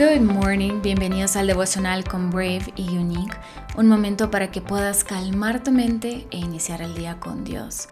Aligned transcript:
Good 0.00 0.22
morning, 0.22 0.80
bienvenidos 0.80 1.36
al 1.36 1.46
devocional 1.46 2.04
con 2.04 2.30
Brave 2.30 2.72
y 2.74 2.96
Unique, 2.96 3.36
un 3.76 3.86
momento 3.86 4.30
para 4.30 4.50
que 4.50 4.62
puedas 4.62 5.04
calmar 5.04 5.62
tu 5.62 5.72
mente 5.72 6.26
e 6.30 6.38
iniciar 6.38 6.80
el 6.80 6.94
día 6.94 7.20
con 7.20 7.44
Dios. 7.44 7.86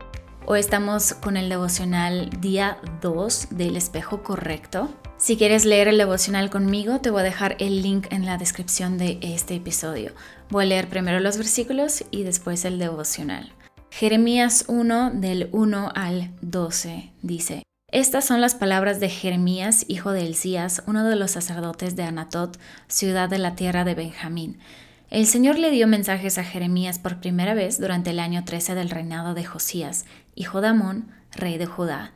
Hoy 0.47 0.59
estamos 0.61 1.13
con 1.13 1.37
el 1.37 1.51
devocional 1.51 2.31
día 2.41 2.79
2 3.03 3.49
del 3.51 3.77
espejo 3.77 4.23
correcto. 4.23 4.89
Si 5.19 5.37
quieres 5.37 5.67
leer 5.67 5.87
el 5.87 5.99
devocional 5.99 6.49
conmigo, 6.49 6.99
te 7.03 7.11
voy 7.11 7.21
a 7.21 7.25
dejar 7.25 7.57
el 7.59 7.83
link 7.83 8.07
en 8.09 8.25
la 8.25 8.39
descripción 8.39 8.97
de 8.97 9.19
este 9.21 9.57
episodio. 9.57 10.13
Voy 10.49 10.65
a 10.65 10.69
leer 10.69 10.89
primero 10.89 11.21
los 11.21 11.37
versículos 11.37 12.07
y 12.11 12.23
después 12.23 12.65
el 12.65 12.79
devocional. 12.79 13.53
Jeremías 13.91 14.65
1 14.69 15.11
del 15.11 15.51
1 15.53 15.93
al 15.95 16.31
12 16.41 17.13
dice, 17.21 17.68
estas 17.91 18.27
son 18.27 18.43
las 18.43 18.55
palabras 18.55 19.01
de 19.01 19.09
Jeremías, 19.09 19.87
hijo 19.89 20.13
de 20.13 20.27
Elías, 20.27 20.83
uno 20.87 21.09
de 21.09 21.17
los 21.17 21.31
sacerdotes 21.31 21.97
de 21.97 22.03
Anatot, 22.03 22.59
ciudad 22.87 23.31
de 23.31 23.39
la 23.39 23.55
tierra 23.55 23.85
de 23.85 23.95
Benjamín. 23.95 24.59
El 25.09 25.27
Señor 25.27 25.59
le 25.59 25.71
dio 25.71 25.87
mensajes 25.87 26.37
a 26.37 26.45
Jeremías 26.45 26.99
por 26.99 27.19
primera 27.19 27.55
vez 27.55 27.81
durante 27.81 28.11
el 28.11 28.21
año 28.21 28.45
13 28.45 28.75
del 28.75 28.91
reinado 28.91 29.33
de 29.33 29.45
Josías, 29.45 30.05
hijo 30.35 30.61
de 30.61 30.69
Amón, 30.69 31.11
rey 31.33 31.57
de 31.57 31.65
Judá. 31.65 32.13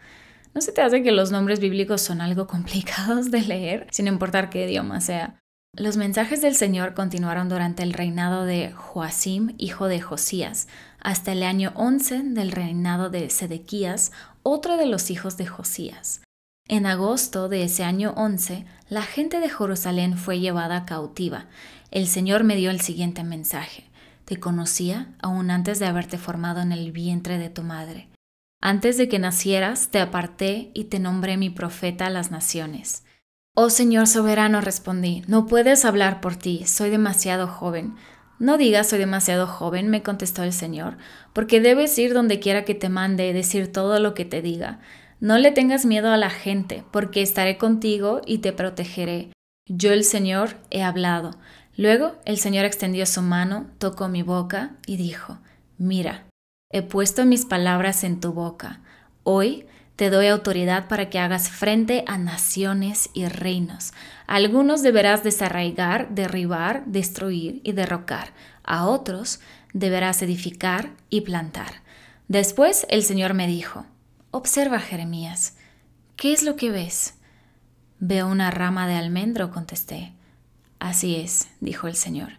¿No 0.53 0.61
se 0.61 0.73
te 0.73 0.83
hace 0.83 1.03
que 1.03 1.11
los 1.11 1.31
nombres 1.31 1.59
bíblicos 1.59 2.03
son 2.03 2.21
algo 2.21 2.47
complicados 2.49 3.31
de 3.31 3.41
leer, 3.41 3.87
sin 3.91 4.09
importar 4.09 4.51
qué 4.51 4.67
idioma 4.67 5.01
sea? 5.01 5.42
Los 5.75 5.97
mensajes 5.97 6.43
del 6.43 6.55
Señor 6.55 6.93
continuaron 6.93 7.49
durante 7.49 7.83
el 7.83 7.95
reinado 7.95 8.45
de 8.45 8.73
Joacim, 8.73 9.55
hijo 9.57 9.87
de 9.87 10.03
Josías, 10.03 10.69
hasta 11.01 11.33
el 11.33 11.43
año 11.43 11.73
11 11.77 12.25
del 12.25 12.53
reinado 12.53 13.09
de 13.09 13.31
Sedequías, 13.31 14.13
otro 14.43 14.77
de 14.77 14.85
los 14.85 15.11
hijos 15.11 15.39
de 15.39 15.47
Josías. 15.47 16.21
En 16.69 16.85
agosto 16.85 17.49
de 17.49 17.65
ese 17.65 17.85
año 17.85 18.13
11, 18.19 18.67
la 18.91 19.01
gente 19.01 19.41
de 19.41 19.49
Jerusalén 19.49 20.19
fue 20.19 20.41
llevada 20.41 20.85
cautiva. 20.85 21.47
El 21.91 22.07
Señor 22.07 22.45
me 22.45 22.57
dio 22.57 22.71
el 22.71 22.83
siguiente 22.83 23.25
mensaje. 23.25 23.85
Te 24.27 24.39
conocía 24.39 25.15
aún 25.23 25.51
antes 25.51 25.79
de 25.79 25.87
haberte 25.87 26.19
formado 26.19 26.61
en 26.61 26.73
el 26.73 26.93
vientre 26.93 27.39
de 27.39 27.49
tu 27.49 27.63
madre. 27.63 28.11
Antes 28.61 28.99
de 28.99 29.09
que 29.09 29.19
nacieras, 29.19 29.89
te 29.89 30.01
aparté 30.01 30.71
y 30.75 30.85
te 30.85 30.99
nombré 30.99 31.39
mi 31.39 31.49
profeta 31.49 32.09
a 32.09 32.11
las 32.11 32.31
naciones. 32.31 33.05
Oh 33.55 33.69
Señor 33.69 34.07
soberano, 34.07 34.63
respondí, 34.63 35.25
no 35.27 35.45
puedes 35.45 35.85
hablar 35.85 36.23
por 36.23 36.37
ti, 36.37 36.65
soy 36.65 36.89
demasiado 36.89 37.47
joven. 37.47 37.97
No 38.39 38.57
digas 38.57 38.89
soy 38.89 38.99
demasiado 38.99 39.47
joven, 39.47 39.91
me 39.91 40.03
contestó 40.03 40.43
el 40.43 40.55
Señor, 40.55 40.97
porque 41.35 41.61
debes 41.61 41.99
ir 41.99 42.15
donde 42.15 42.41
quiera 42.41 42.65
que 42.65 42.75
te 42.75 42.89
mande 42.89 43.29
y 43.29 43.35
decir 43.35 43.71
todo 43.71 44.01
lo 44.01 44.15
que 44.15 44.25
te 44.25 44.41
diga. 44.41 44.81
No 45.21 45.37
le 45.37 45.53
tengas 45.53 45.85
miedo 45.85 46.11
a 46.11 46.17
la 46.17 46.31
gente, 46.31 46.83
porque 46.91 47.21
estaré 47.21 47.59
contigo 47.59 48.23
y 48.25 48.39
te 48.39 48.55
protegeré. 48.55 49.33
Yo 49.69 49.93
el 49.93 50.05
Señor 50.05 50.57
he 50.71 50.83
hablado. 50.83 51.33
Luego 51.77 52.17
el 52.25 52.39
Señor 52.39 52.65
extendió 52.65 53.05
su 53.05 53.21
mano, 53.21 53.67
tocó 53.77 54.09
mi 54.09 54.23
boca 54.23 54.77
y 54.87 54.97
dijo, 54.97 55.41
Mira, 55.77 56.25
he 56.71 56.81
puesto 56.81 57.27
mis 57.27 57.45
palabras 57.45 58.03
en 58.03 58.19
tu 58.19 58.33
boca. 58.33 58.81
Hoy 59.25 59.67
te 59.97 60.11
doy 60.11 60.29
autoridad 60.29 60.89
para 60.89 61.11
que 61.11 61.19
hagas 61.19 61.49
frente 61.49 62.05
a 62.07 62.19
naciones 62.19 63.11
y 63.13 63.27
reinos. 63.27 63.93
algunos 64.27 64.83
deberás 64.83 65.23
desarraigar, 65.23 66.15
derribar, 66.15 66.85
destruir 66.87 67.61
y 67.65 67.73
derrocar. 67.73 68.33
A 68.65 68.87
otros 68.87 69.41
deberás 69.73 70.23
edificar 70.23 70.91
y 71.11 71.23
plantar. 71.23 71.83
Después 72.29 72.87
el 72.89 73.03
Señor 73.03 73.35
me 73.35 73.47
dijo, 73.47 73.85
Observa, 74.31 74.79
Jeremías, 74.81 75.57
¿qué 76.17 76.33
es 76.33 76.43
lo 76.43 76.57
que 76.57 76.71
ves? 76.71 77.15
Veo 77.99 78.27
una 78.27 78.51
rama 78.51 78.89
de 78.89 78.95
almendro, 78.95 79.51
contesté. 79.51 80.13
Así 80.79 81.17
es, 81.17 81.49
dijo 81.61 81.87
el 81.87 81.95
Señor. 81.95 82.39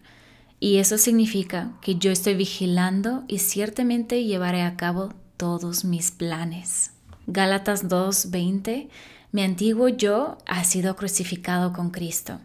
Y 0.59 0.77
eso 0.77 0.97
significa 0.97 1.73
que 1.81 1.95
yo 1.95 2.11
estoy 2.11 2.33
vigilando 2.33 3.23
y 3.27 3.39
ciertamente 3.39 4.23
llevaré 4.23 4.63
a 4.63 4.75
cabo 4.75 5.13
todos 5.37 5.85
mis 5.85 6.09
planes. 6.09 6.92
Gálatas 7.27 7.87
2:20, 7.87 8.89
mi 9.31 9.43
antiguo 9.43 9.87
yo 9.87 10.37
ha 10.45 10.63
sido 10.63 10.95
crucificado 10.95 11.71
con 11.73 11.89
Cristo. 11.89 12.39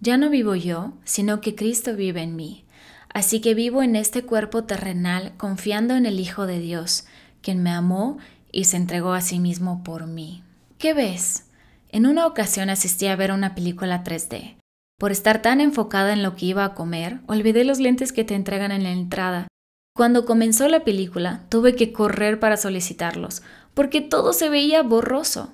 Ya 0.00 0.16
no 0.16 0.30
vivo 0.30 0.54
yo, 0.54 0.92
sino 1.04 1.40
que 1.40 1.54
Cristo 1.54 1.96
vive 1.96 2.22
en 2.22 2.36
mí. 2.36 2.64
Así 3.12 3.40
que 3.40 3.54
vivo 3.54 3.82
en 3.82 3.96
este 3.96 4.22
cuerpo 4.22 4.64
terrenal 4.64 5.32
confiando 5.36 5.94
en 5.96 6.06
el 6.06 6.20
Hijo 6.20 6.46
de 6.46 6.60
Dios, 6.60 7.06
quien 7.42 7.62
me 7.62 7.70
amó 7.70 8.18
y 8.52 8.64
se 8.64 8.76
entregó 8.76 9.12
a 9.12 9.20
sí 9.20 9.38
mismo 9.38 9.82
por 9.82 10.06
mí. 10.06 10.42
¿Qué 10.78 10.94
ves? 10.94 11.46
En 11.88 12.06
una 12.06 12.26
ocasión 12.26 12.70
asistí 12.70 13.06
a 13.06 13.16
ver 13.16 13.32
una 13.32 13.54
película 13.54 14.04
3D. 14.04 14.56
Por 14.98 15.12
estar 15.12 15.42
tan 15.42 15.60
enfocada 15.60 16.12
en 16.12 16.22
lo 16.22 16.36
que 16.36 16.46
iba 16.46 16.64
a 16.64 16.74
comer, 16.74 17.20
olvidé 17.26 17.64
los 17.64 17.80
lentes 17.80 18.12
que 18.12 18.22
te 18.22 18.34
entregan 18.34 18.70
en 18.70 18.82
la 18.82 18.92
entrada. 18.92 19.48
Cuando 19.96 20.24
comenzó 20.24 20.68
la 20.68 20.84
película, 20.84 21.42
tuve 21.48 21.74
que 21.74 21.92
correr 21.92 22.38
para 22.38 22.56
solicitarlos, 22.56 23.42
porque 23.74 24.00
todo 24.00 24.32
se 24.32 24.48
veía 24.48 24.82
borroso. 24.82 25.52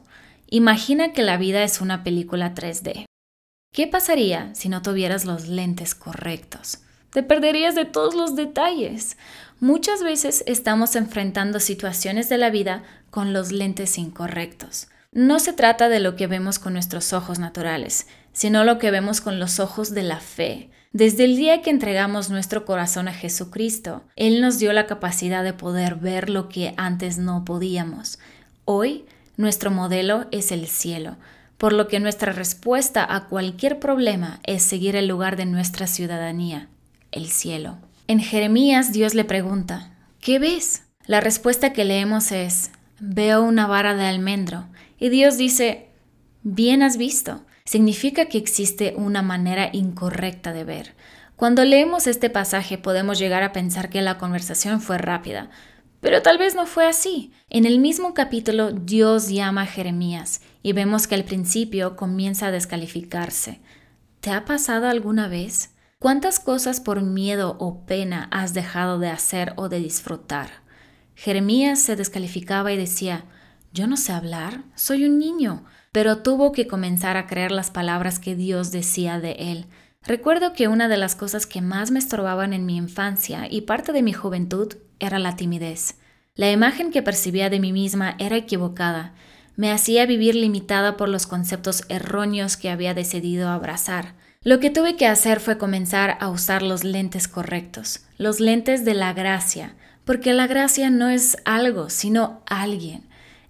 Imagina 0.49 1.13
que 1.13 1.23
la 1.23 1.37
vida 1.37 1.63
es 1.63 1.81
una 1.81 2.05
película 2.05 2.55
3D. 2.55 3.07
¿Qué 3.73 3.87
pasaría 3.87 4.55
si 4.55 4.69
no 4.69 4.83
tuvieras 4.83 5.25
los 5.25 5.49
lentes 5.49 5.95
correctos? 5.95 6.79
Te 7.11 7.23
perderías 7.23 7.75
de 7.75 7.85
todos 7.85 8.15
los 8.15 8.37
detalles. 8.37 9.17
Muchas 9.61 10.03
veces 10.03 10.45
estamos 10.47 10.97
enfrentando 10.97 11.61
situaciones 11.61 12.29
de 12.29 12.39
la 12.39 12.51
vida 12.51 12.85
con 13.11 13.33
los 13.33 13.53
lentes 13.53 13.99
incorrectos. 13.99 14.89
No 15.13 15.39
se 15.39 15.53
trata 15.53 15.89
de 15.89 16.01
lo 16.01 16.15
que 16.15 16.27
vemos 16.27 16.59
con 16.59 16.75
nuestros 16.75 17.13
ojos 17.13 17.39
naturales, 17.39 18.07
sino 18.33 18.65
lo 18.65 18.79
que 18.79 18.91
vemos 18.91 19.21
con 19.21 19.39
los 19.41 19.61
ojos 19.61 19.95
de 19.95 20.03
la 20.03 20.21
fe. 20.21 20.71
Desde 20.97 21.25
el 21.25 21.37
día 21.37 21.61
que 21.61 21.69
entregamos 21.69 22.31
nuestro 22.31 22.65
corazón 22.65 23.07
a 23.07 23.13
Jesucristo, 23.13 24.03
Él 24.17 24.41
nos 24.41 24.59
dio 24.59 24.73
la 24.73 24.87
capacidad 24.87 25.45
de 25.45 25.53
poder 25.53 25.97
ver 25.97 26.31
lo 26.31 26.49
que 26.49 26.73
antes 26.79 27.19
no 27.19 27.45
podíamos. 27.45 28.19
Hoy, 28.65 29.05
nuestro 29.37 29.71
modelo 29.71 30.25
es 30.31 30.53
el 30.53 30.67
cielo, 30.67 31.19
por 31.59 31.75
lo 31.75 31.87
que 31.87 32.01
nuestra 32.01 32.33
respuesta 32.33 33.07
a 33.15 33.27
cualquier 33.27 33.79
problema 33.79 34.41
es 34.45 34.63
seguir 34.63 34.97
el 34.97 35.07
lugar 35.07 35.37
de 35.37 35.45
nuestra 35.45 35.87
ciudadanía, 35.87 36.71
el 37.13 37.27
cielo. 37.27 37.77
En 38.07 38.19
Jeremías 38.19 38.95
Dios 38.95 39.13
le 39.13 39.25
pregunta, 39.25 39.93
¿qué 40.23 40.39
ves? 40.39 40.85
La 41.05 41.21
respuesta 41.21 41.75
que 41.75 41.85
leemos 41.85 42.33
es, 42.33 42.71
veo 43.01 43.43
una 43.43 43.67
vara 43.67 43.95
de 43.95 44.07
almendro. 44.07 44.65
Y 44.99 45.11
Dios 45.11 45.37
dice, 45.37 45.91
bien 46.43 46.83
has 46.83 46.97
visto 46.97 47.43
significa 47.67 48.27
que 48.27 48.39
existe 48.39 48.95
una 48.97 49.21
manera 49.21 49.69
incorrecta 49.73 50.55
de 50.55 50.65
ver. 50.65 50.95
Cuando 51.37 51.67
leemos 51.67 52.07
este 52.07 52.31
pasaje 52.31 52.79
podemos 52.79 53.19
llegar 53.19 53.43
a 53.43 53.53
pensar 53.53 53.91
que 53.91 54.01
la 54.01 54.17
conversación 54.17 54.81
fue 54.81 54.97
rápida, 54.97 55.51
pero 56.01 56.23
tal 56.23 56.39
vez 56.39 56.55
no 56.55 56.65
fue 56.65 56.87
así. 56.87 57.33
En 57.51 57.67
el 57.67 57.79
mismo 57.79 58.15
capítulo 58.15 58.73
Dios 58.73 59.29
llama 59.29 59.63
a 59.63 59.67
Jeremías 59.67 60.41
y 60.63 60.73
vemos 60.73 61.07
que 61.07 61.15
al 61.15 61.25
principio 61.25 61.97
comienza 61.97 62.47
a 62.47 62.51
descalificarse. 62.53 63.61
¿Te 64.21 64.31
ha 64.31 64.45
pasado 64.45 64.89
alguna 64.89 65.29
vez? 65.29 65.75
¿Cuántas 65.99 66.41
cosas 66.41 66.81
por 66.81 67.03
miedo 67.03 67.57
o 67.59 67.85
pena 67.85 68.29
has 68.31 68.55
dejado 68.55 68.99
de 68.99 69.09
hacer 69.09 69.53
o 69.57 69.69
de 69.69 69.81
disfrutar? 69.81 70.49
Jeremías 71.15 71.81
se 71.81 71.97
descalificaba 71.97 72.73
y 72.73 72.77
decía, 72.77 73.25
yo 73.77 73.87
no 73.87 73.99
sé 73.99 74.13
hablar, 74.13 74.63
soy 74.75 75.05
un 75.05 75.19
niño, 75.19 75.63
pero 75.93 76.23
tuvo 76.23 76.51
que 76.53 76.67
comenzar 76.67 77.19
a 77.19 77.27
creer 77.27 77.53
las 77.53 77.71
palabras 77.71 78.19
que 78.19 78.35
Dios 78.35 78.73
decía 78.73 79.21
de 79.21 79.33
él. 79.33 79.67
Recuerdo 80.03 80.55
que 80.55 80.67
una 80.67 80.89
de 80.89 80.97
las 80.97 81.15
cosas 81.15 81.45
que 81.45 81.61
más 81.61 81.91
me 81.91 81.99
estorbaban 81.99 82.55
en 82.55 82.65
mi 82.65 82.77
infancia 82.77 83.47
y 83.51 83.63
parte 83.63 83.93
de 83.93 84.01
mi 84.01 84.15
juventud 84.15 84.73
era 84.99 85.19
la 85.19 85.37
timidez. 85.37 85.97
La 86.37 86.51
imagen 86.51 86.91
que 86.91 87.03
percibía 87.03 87.51
de 87.51 87.61
mí 87.61 87.71
misma 87.75 88.17
era 88.19 88.37
equivocada, 88.37 89.13
me 89.57 89.71
hacía 89.71 90.07
vivir 90.07 90.37
limitada 90.37 90.97
por 90.97 91.11
los 91.11 91.27
conceptos 91.27 91.85
erróneos 91.91 92.57
que 92.57 92.71
había 92.71 92.95
decidido 92.95 93.51
abrazar. 93.51 94.15
Lo 94.43 94.59
que 94.59 94.71
tuve 94.71 94.97
que 94.97 95.07
hacer 95.07 95.39
fue 95.39 95.59
comenzar 95.59 96.17
a 96.21 96.31
usar 96.31 96.63
los 96.63 96.83
lentes 96.83 97.29
correctos, 97.29 98.07
los 98.17 98.41
lentes 98.41 98.87
de 98.87 98.95
la 98.95 99.13
gracia, 99.13 99.75
porque 100.07 100.33
la 100.33 100.47
gracia 100.47 100.89
no 100.89 101.11
es 101.11 101.37
algo, 101.45 101.91
sino 101.91 102.43
alguien 102.47 103.07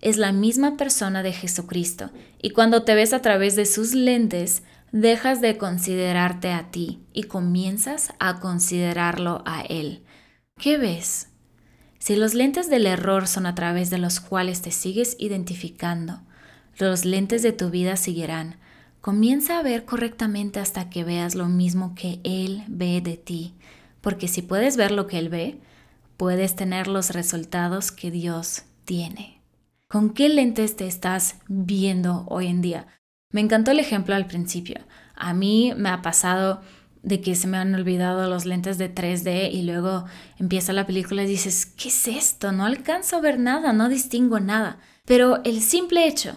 es 0.06 0.18
la 0.18 0.30
misma 0.30 0.76
persona 0.76 1.24
de 1.24 1.32
Jesucristo 1.32 2.10
y 2.40 2.50
cuando 2.50 2.84
te 2.84 2.94
ves 2.94 3.12
a 3.12 3.22
través 3.22 3.56
de 3.56 3.66
sus 3.66 3.92
lentes, 3.92 4.62
dejas 4.92 5.40
de 5.40 5.58
considerarte 5.58 6.52
a 6.52 6.70
ti 6.70 7.00
y 7.12 7.24
comienzas 7.24 8.12
a 8.20 8.38
considerarlo 8.38 9.42
a 9.46 9.62
Él. 9.62 10.04
¿Qué 10.60 10.78
ves? 10.78 11.30
Si 11.98 12.14
los 12.14 12.34
lentes 12.34 12.70
del 12.70 12.86
error 12.86 13.26
son 13.26 13.46
a 13.46 13.56
través 13.56 13.90
de 13.90 13.98
los 13.98 14.20
cuales 14.20 14.62
te 14.62 14.70
sigues 14.70 15.16
identificando, 15.18 16.20
los 16.78 17.04
lentes 17.04 17.42
de 17.42 17.50
tu 17.50 17.70
vida 17.70 17.96
seguirán. 17.96 18.60
Comienza 19.00 19.58
a 19.58 19.62
ver 19.64 19.84
correctamente 19.84 20.60
hasta 20.60 20.88
que 20.88 21.02
veas 21.02 21.34
lo 21.34 21.48
mismo 21.48 21.96
que 21.96 22.20
Él 22.22 22.62
ve 22.68 23.00
de 23.00 23.16
ti, 23.16 23.54
porque 24.02 24.28
si 24.28 24.42
puedes 24.42 24.76
ver 24.76 24.92
lo 24.92 25.08
que 25.08 25.18
Él 25.18 25.30
ve, 25.30 25.58
puedes 26.16 26.54
tener 26.54 26.86
los 26.86 27.10
resultados 27.10 27.90
que 27.90 28.12
Dios 28.12 28.62
tiene. 28.84 29.35
¿Con 29.88 30.10
qué 30.10 30.28
lentes 30.28 30.74
te 30.74 30.88
estás 30.88 31.36
viendo 31.46 32.26
hoy 32.28 32.48
en 32.48 32.60
día? 32.60 32.88
Me 33.32 33.40
encantó 33.40 33.70
el 33.70 33.78
ejemplo 33.78 34.16
al 34.16 34.26
principio. 34.26 34.80
A 35.14 35.32
mí 35.32 35.74
me 35.76 35.90
ha 35.90 36.02
pasado 36.02 36.60
de 37.04 37.20
que 37.20 37.36
se 37.36 37.46
me 37.46 37.56
han 37.56 37.72
olvidado 37.72 38.28
los 38.28 38.46
lentes 38.46 38.78
de 38.78 38.92
3D 38.92 39.52
y 39.52 39.62
luego 39.62 40.04
empieza 40.40 40.72
la 40.72 40.86
película 40.86 41.22
y 41.22 41.28
dices, 41.28 41.66
¿qué 41.66 41.88
es 41.88 42.08
esto? 42.08 42.50
No 42.50 42.64
alcanzo 42.64 43.16
a 43.16 43.20
ver 43.20 43.38
nada, 43.38 43.72
no 43.72 43.88
distingo 43.88 44.40
nada. 44.40 44.80
Pero 45.04 45.40
el 45.44 45.60
simple 45.60 46.08
hecho 46.08 46.36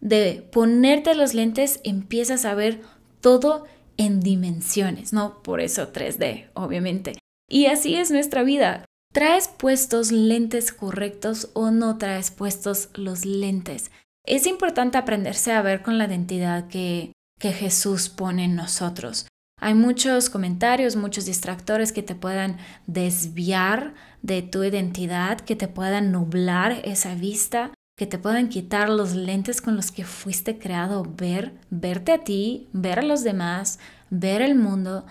de 0.00 0.48
ponerte 0.50 1.14
los 1.14 1.34
lentes 1.34 1.80
empiezas 1.84 2.46
a 2.46 2.54
ver 2.54 2.80
todo 3.20 3.66
en 3.98 4.20
dimensiones, 4.20 5.12
¿no? 5.12 5.42
Por 5.42 5.60
eso 5.60 5.92
3D, 5.92 6.48
obviamente. 6.54 7.18
Y 7.46 7.66
así 7.66 7.96
es 7.96 8.10
nuestra 8.10 8.42
vida. 8.42 8.86
¿Traes 9.16 9.48
puestos 9.48 10.12
lentes 10.12 10.72
correctos 10.72 11.48
o 11.54 11.70
no 11.70 11.96
traes 11.96 12.30
puestos 12.30 12.90
los 12.96 13.24
lentes? 13.24 13.90
Es 14.26 14.46
importante 14.46 14.98
aprenderse 14.98 15.52
a 15.52 15.62
ver 15.62 15.82
con 15.82 15.96
la 15.96 16.04
identidad 16.04 16.68
que, 16.68 17.12
que 17.40 17.52
Jesús 17.52 18.10
pone 18.10 18.44
en 18.44 18.56
nosotros. 18.56 19.26
Hay 19.58 19.72
muchos 19.72 20.28
comentarios, 20.28 20.96
muchos 20.96 21.24
distractores 21.24 21.92
que 21.92 22.02
te 22.02 22.14
puedan 22.14 22.58
desviar 22.86 23.94
de 24.20 24.42
tu 24.42 24.62
identidad, 24.62 25.40
que 25.40 25.56
te 25.56 25.66
puedan 25.66 26.12
nublar 26.12 26.82
esa 26.84 27.14
vista, 27.14 27.72
que 27.96 28.06
te 28.06 28.18
puedan 28.18 28.50
quitar 28.50 28.90
los 28.90 29.14
lentes 29.14 29.62
con 29.62 29.76
los 29.76 29.92
que 29.92 30.04
fuiste 30.04 30.58
creado 30.58 31.04
ver, 31.04 31.54
verte 31.70 32.12
a 32.12 32.22
ti, 32.22 32.68
ver 32.74 32.98
a 32.98 33.02
los 33.02 33.24
demás, 33.24 33.78
ver 34.10 34.42
el 34.42 34.56
mundo. 34.56 35.06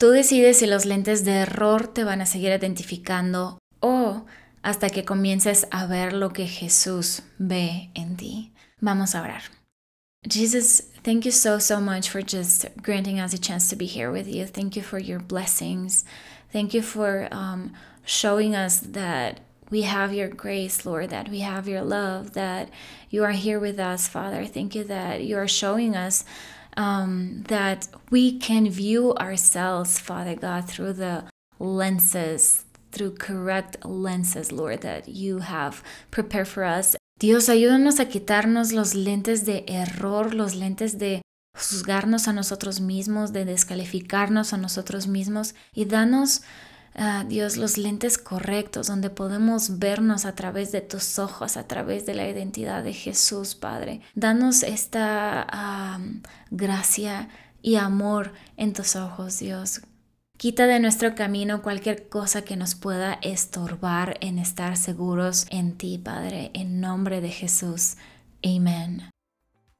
Tú 0.00 0.12
decides 0.12 0.60
si 0.60 0.66
los 0.66 0.86
lentes 0.86 1.26
de 1.26 1.42
error 1.42 1.86
te 1.86 2.04
van 2.04 2.22
a 2.22 2.26
seguir 2.26 2.52
identificando 2.52 3.58
o 3.80 4.24
hasta 4.62 4.88
que 4.88 5.04
comiences 5.04 5.68
a 5.70 5.84
ver 5.84 6.14
lo 6.14 6.30
que 6.30 6.46
Jesús 6.46 7.20
ve 7.36 7.90
en 7.92 8.16
ti. 8.16 8.50
Vamos 8.80 9.14
a 9.14 9.20
orar. 9.20 9.42
Jesus, 10.26 10.84
thank 11.02 11.26
you 11.26 11.30
so, 11.30 11.60
so 11.60 11.82
much 11.82 12.08
for 12.08 12.22
just 12.22 12.64
granting 12.82 13.20
us 13.20 13.34
a 13.34 13.38
chance 13.38 13.68
to 13.68 13.76
be 13.76 13.84
here 13.84 14.10
with 14.10 14.26
you. 14.26 14.46
Thank 14.46 14.74
you 14.74 14.82
for 14.82 14.98
your 14.98 15.20
blessings. 15.20 16.06
Thank 16.50 16.72
you 16.72 16.80
for 16.80 17.28
um, 17.30 17.74
showing 18.06 18.56
us 18.56 18.80
that 18.80 19.40
we 19.70 19.82
have 19.82 20.14
your 20.14 20.28
grace, 20.28 20.86
Lord, 20.86 21.10
that 21.10 21.28
we 21.28 21.40
have 21.40 21.68
your 21.68 21.82
love, 21.82 22.32
that 22.32 22.70
you 23.10 23.22
are 23.22 23.32
here 23.32 23.60
with 23.60 23.78
us, 23.78 24.08
Father. 24.08 24.46
Thank 24.46 24.74
you 24.74 24.82
that 24.84 25.24
you 25.24 25.36
are 25.36 25.46
showing 25.46 25.94
us 25.94 26.24
um, 26.76 27.42
that 27.48 27.88
we 28.10 28.38
can 28.38 28.68
view 28.70 29.14
ourselves, 29.14 29.98
Father 29.98 30.34
God, 30.34 30.68
through 30.68 30.94
the 30.94 31.24
lenses, 31.58 32.64
through 32.92 33.14
correct 33.16 33.84
lenses, 33.84 34.52
Lord, 34.52 34.80
that 34.82 35.08
you 35.08 35.38
have 35.38 35.82
prepared 36.10 36.48
for 36.48 36.64
us. 36.64 36.96
Dios, 37.18 37.48
ayúdanos 37.48 38.00
a 38.00 38.06
quitarnos 38.06 38.72
los 38.72 38.94
lentes 38.94 39.44
de 39.44 39.64
error, 39.68 40.34
los 40.34 40.54
lentes 40.54 40.98
de 40.98 41.20
juzgarnos 41.54 42.28
a 42.28 42.32
nosotros 42.32 42.80
mismos, 42.80 43.32
de 43.32 43.44
descalificarnos 43.44 44.52
a 44.52 44.56
nosotros 44.56 45.06
mismos 45.06 45.54
y 45.74 45.84
danos 45.84 46.42
Dios, 47.28 47.56
los 47.56 47.78
lentes 47.78 48.18
correctos, 48.18 48.88
donde 48.88 49.10
podemos 49.10 49.78
vernos 49.78 50.24
a 50.24 50.34
través 50.34 50.72
de 50.72 50.80
tus 50.80 51.18
ojos, 51.18 51.56
a 51.56 51.66
través 51.66 52.04
de 52.06 52.14
la 52.14 52.28
identidad 52.28 52.82
de 52.82 52.92
Jesús, 52.92 53.54
Padre. 53.54 54.00
Danos 54.14 54.62
esta 54.62 55.98
gracia 56.50 57.28
y 57.62 57.76
amor 57.76 58.32
en 58.56 58.72
tus 58.72 58.96
ojos, 58.96 59.38
Dios. 59.38 59.82
Quita 60.36 60.66
de 60.66 60.80
nuestro 60.80 61.14
camino 61.14 61.60
cualquier 61.60 62.08
cosa 62.08 62.42
que 62.42 62.56
nos 62.56 62.74
pueda 62.74 63.18
estorbar 63.20 64.16
en 64.22 64.38
estar 64.38 64.78
seguros 64.78 65.46
en 65.50 65.76
ti, 65.76 65.98
Padre, 65.98 66.50
en 66.54 66.80
nombre 66.80 67.20
de 67.20 67.28
Jesús. 67.28 67.96
Amén. 68.42 69.10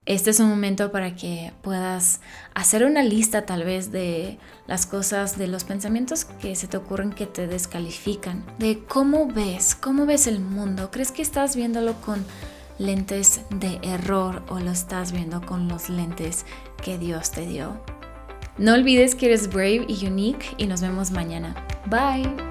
Este 0.07 0.31
es 0.31 0.41
un 0.41 0.49
momento 0.49 0.91
para 0.91 1.15
que 1.15 1.53
puedas 1.61 2.21
hacer 2.55 2.85
una 2.85 3.03
lista 3.03 3.45
tal 3.45 3.65
vez 3.65 3.93
de 3.93 4.39
las 4.67 4.87
cosas, 4.87 5.37
de 5.37 5.47
los 5.47 5.65
pensamientos 5.65 6.25
que 6.25 6.57
se 6.57 6.69
te 6.69 6.79
ocurren 6.79 7.13
que 7.13 7.27
te 7.27 7.47
descalifican, 7.47 8.43
de 8.59 8.83
cómo 8.89 9.27
ves, 9.27 9.75
cómo 9.75 10.07
ves 10.07 10.27
el 10.27 10.41
mundo. 10.41 10.91
¿Crees 10.91 11.13
que 11.13 11.21
estás 11.21 11.55
viéndolo 11.55 12.01
con 12.01 12.25
lentes 12.79 13.43
de 13.51 13.79
error 13.83 14.43
o 14.49 14.59
lo 14.59 14.71
estás 14.71 15.13
viendo 15.13 15.45
con 15.45 15.69
los 15.69 15.91
lentes 15.91 16.47
que 16.83 16.97
Dios 16.97 17.31
te 17.31 17.47
dio? 17.47 17.79
No 18.57 18.73
olvides 18.73 19.15
que 19.15 19.27
eres 19.27 19.49
brave 19.49 19.85
y 19.87 20.07
unique 20.07 20.47
y 20.57 20.67
nos 20.67 20.81
vemos 20.81 21.11
mañana. 21.11 21.55
Bye. 21.87 22.50